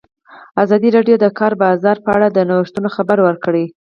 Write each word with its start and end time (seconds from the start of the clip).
ازادي 0.63 0.89
راډیو 0.97 1.15
د 1.19 1.21
د 1.23 1.25
کار 1.39 1.53
بازار 1.63 1.97
په 2.05 2.09
اړه 2.15 2.27
د 2.31 2.37
نوښتونو 2.49 2.87
خبر 2.95 3.17
ورکړی. 3.27 3.65